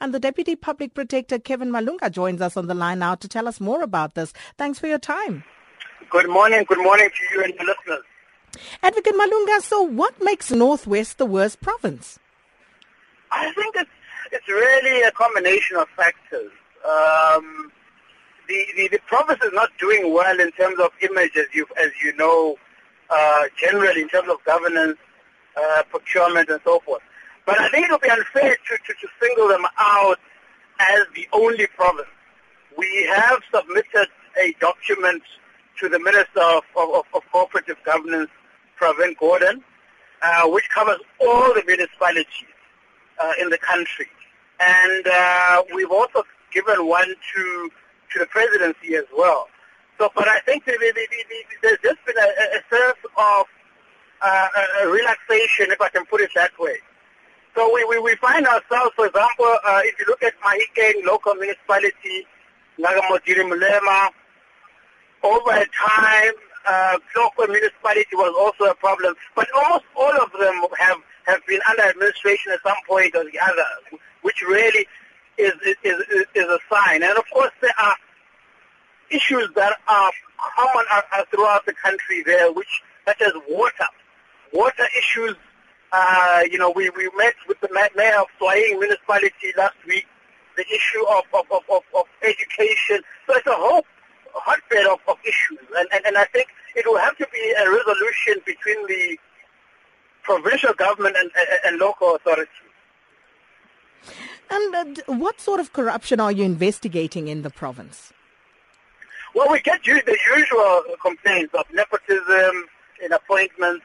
[0.00, 3.48] And the Deputy Public Protector, Kevin Malunga, joins us on the line now to tell
[3.48, 4.32] us more about this.
[4.58, 5.44] Thanks for your time.
[6.10, 6.64] Good morning.
[6.68, 8.04] Good morning to you and the listeners.
[8.82, 12.18] Advocate Malunga, so what makes Northwest the worst province?
[13.32, 13.90] I think it's,
[14.32, 16.52] it's really a combination of factors.
[16.84, 17.72] Um,
[18.48, 21.90] the, the, the province is not doing well in terms of image, as you, as
[22.02, 22.56] you know,
[23.10, 24.98] uh, generally in terms of governance,
[25.56, 27.02] uh, procurement, and so forth.
[27.46, 30.18] But I think it would be unfair to, to, to single them out
[30.80, 32.08] as the only province.
[32.76, 35.22] We have submitted a document
[35.78, 38.30] to the Minister of, of, of Cooperative Governance,
[38.78, 39.62] Pravin Gordhan,
[40.22, 42.26] uh, which covers all the municipalities
[43.22, 44.08] uh, in the country.
[44.60, 47.70] And uh, we've also given one to
[48.12, 49.48] to the presidency as well.
[49.98, 53.46] So, but I think the, the, the, there's just been a, a sense of
[54.22, 54.48] uh,
[54.86, 56.76] relaxation, if I can put it that way.
[57.56, 61.34] So we, we, we find ourselves, for example, uh, if you look at Mahikeng local
[61.36, 62.26] municipality,
[62.78, 64.10] Ngaka Modiri Molema,
[65.22, 66.32] over time,
[66.68, 69.14] uh, local municipality was also a problem.
[69.34, 73.38] But almost all of them have, have been under administration at some point or the
[73.38, 74.86] other, which really
[75.38, 77.02] is, is, is, is a sign.
[77.02, 77.96] And of course, there are
[79.10, 80.10] issues that are
[80.56, 80.84] common
[81.30, 83.86] throughout the country there, which such as water.
[84.52, 85.36] Water issues
[85.92, 90.06] uh, you know, we, we met with the mayor of Tswaing municipality last week,
[90.56, 93.00] the issue of, of, of, of, of education.
[93.26, 93.84] So it's a whole
[94.34, 95.58] hotbed of, of issues.
[95.76, 99.18] And, and, and I think it will have to be a resolution between the
[100.22, 102.52] provincial government and, and, and local authorities.
[104.50, 108.12] And uh, what sort of corruption are you investigating in the province?
[109.34, 112.66] Well, we get the usual complaints of nepotism
[113.04, 113.84] in appointments,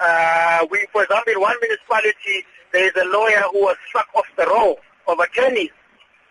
[0.00, 4.26] uh, we, for example, in one municipality, there is a lawyer who was struck off
[4.36, 5.70] the roll of attorneys,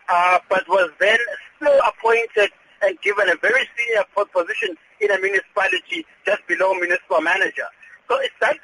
[0.09, 1.17] uh, but was then
[1.55, 2.51] still appointed
[2.81, 7.65] and given a very senior position in a municipality just below municipal manager.
[8.07, 8.57] So it's that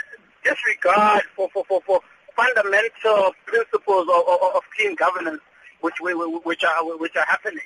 [0.44, 2.00] disregard for, for, for, for
[2.35, 5.41] fundamental principles of, of, of clean governance
[5.81, 7.66] which, we, which, are, which are happening.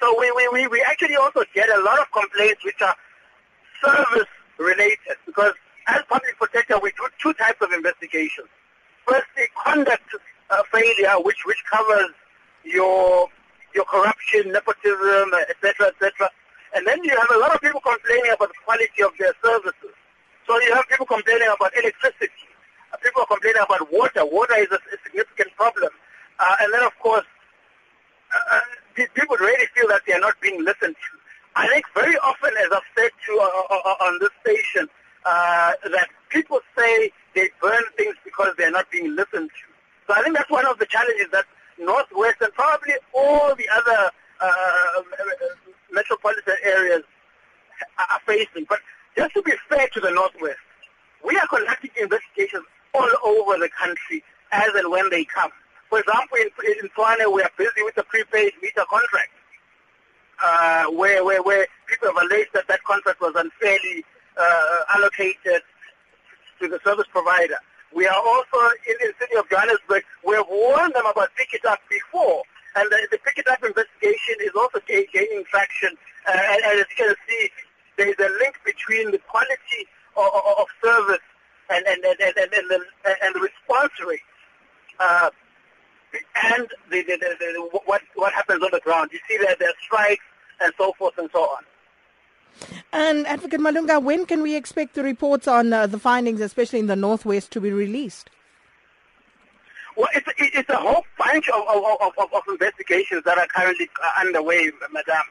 [0.00, 2.94] So we, we, we actually also get a lot of complaints which are
[3.82, 4.28] service
[4.58, 5.54] related because
[5.88, 8.48] as public protector, we do two types of investigations.
[9.06, 10.14] Firstly, conduct
[10.50, 12.12] uh, failure, which which covers
[12.64, 13.28] your
[13.74, 16.30] your corruption, nepotism, etc., etc.
[16.74, 19.94] And then you have a lot of people complaining about the quality of their services.
[20.46, 22.48] So you have people complaining about electricity.
[22.92, 24.24] Uh, people are complaining about water.
[24.24, 25.90] Water is a, a significant problem.
[26.38, 27.24] Uh, and then, of course,
[28.34, 31.12] uh, uh people really feel that they are not being listened to.
[31.56, 34.88] I think very often, as I've said to uh, on this station,
[35.28, 39.66] uh, that people say they burn things because they're not being listened to.
[40.06, 41.44] So I think that's one of the challenges that
[41.78, 45.02] Northwest and probably all the other uh,
[45.92, 47.02] metropolitan areas
[47.98, 48.64] are facing.
[48.68, 48.80] But
[49.16, 50.58] just to be fair to the Northwest,
[51.24, 52.64] we are conducting investigations
[52.94, 55.50] all over the country as and when they come.
[55.90, 56.48] For example, in,
[56.82, 59.30] in we are busy with the prepaid meter contract,
[60.42, 64.04] uh, where, where, where people have alleged that that contract was unfairly
[64.38, 65.62] uh, allocated
[66.60, 67.56] to the service provider.
[67.94, 70.04] We are also in the city of Johannesburg.
[70.26, 72.42] We have warned them about Pikitup before,
[72.76, 75.96] and the, the Pikitup investigation is also gaining traction.
[76.26, 77.50] Uh, and, and, as you can see,
[77.96, 80.28] there is a link between the quality of,
[80.58, 81.24] of service
[81.70, 82.80] and and and and, and, the,
[83.22, 84.20] and the response rate.
[85.00, 85.30] Uh,
[86.52, 89.10] and the, the, the, what what happens on the ground.
[89.12, 90.24] You see that there are strikes
[90.60, 91.47] and so forth and so on.
[92.98, 96.88] And Advocate Malunga, when can we expect the reports on uh, the findings, especially in
[96.88, 98.28] the Northwest, to be released?
[99.96, 101.84] Well, it's, it's a whole bunch of, of,
[102.18, 105.22] of, of investigations that are currently uh, underway, Madam.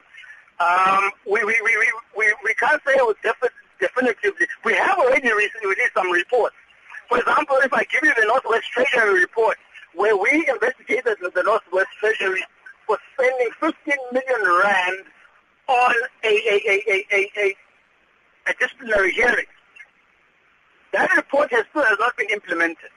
[0.60, 4.46] Um, we, we, we, we, we can't say it defi- definitively.
[4.64, 6.56] We have already recently released some reports.
[7.10, 9.58] For example, if I give you the Northwest Treasury report,
[9.94, 12.42] where we investigated the Northwest Treasury
[12.86, 15.04] for spending 15 million rand
[15.68, 15.94] on
[16.24, 17.56] a, a, a, a, a,
[18.48, 19.46] a disciplinary hearing.
[20.92, 22.90] That report has still has not been implemented.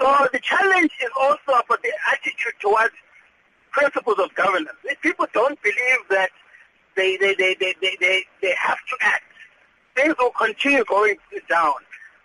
[0.00, 2.94] So the challenge is also about the attitude towards
[3.70, 4.76] principles of governance.
[4.84, 6.30] If people don't believe that
[6.96, 9.24] they, they, they, they, they, they, they have to act,
[9.94, 11.16] things will continue going
[11.48, 11.74] down.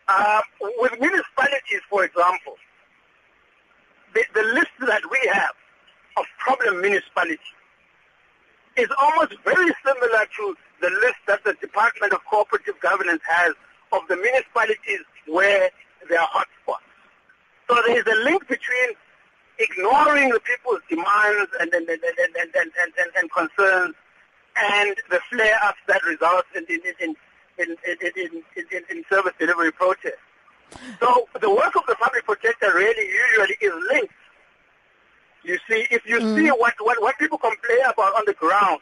[0.08, 0.42] Uh,
[0.80, 2.56] with municipalities, for example,
[4.14, 5.54] the, the list that we have
[6.18, 7.40] of problem municipalities
[8.82, 13.54] is almost very similar to the list that the Department of Cooperative Governance has
[13.92, 15.70] of the municipalities where
[16.10, 16.88] there are hotspots.
[17.70, 18.90] So there is a link between
[19.60, 23.96] ignoring the people's demands and, and, and, and, and, and, and, and concerns
[24.58, 27.16] and the flare-ups that result in, in, in,
[27.58, 30.20] in, in, in, in, service delivery protests.
[31.00, 34.11] So the work of the public protector really usually is linked.
[35.44, 36.36] You see, if you mm.
[36.36, 38.80] see what, what, what people complain about on the ground,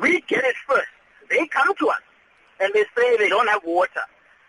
[0.00, 0.86] we get it first.
[1.28, 2.00] They come to us
[2.60, 4.02] and they say they don't have water.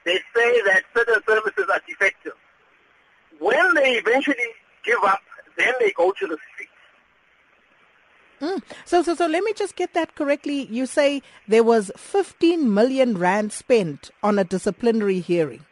[0.06, 2.34] They say that certain services are defective.
[3.40, 4.36] When they eventually
[4.84, 5.22] give up,
[5.58, 6.72] then they go to the streets.
[8.42, 8.64] Mm.
[8.86, 10.66] So, so, so let me just get that correctly.
[10.66, 15.66] You say there was 15 million rand spent on a disciplinary hearing.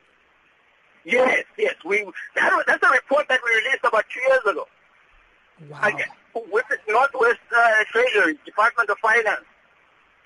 [1.11, 1.75] Yes, yes.
[1.85, 4.67] We that, that's a report that we released about two years ago.
[5.69, 5.79] Wow.
[5.83, 6.07] Again,
[6.51, 9.45] with the Northwest uh, Treasury, Department of Finance.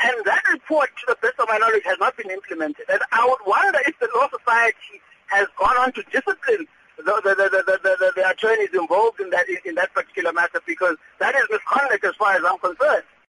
[0.01, 2.85] And that report, to the best of my knowledge, has not been implemented.
[2.89, 7.33] And I would wonder if the Law Society has gone on to discipline the, the,
[7.35, 11.43] the, the, the, the attorneys involved in that in that particular matter because that is
[11.49, 13.03] misconduct as far as I'm concerned.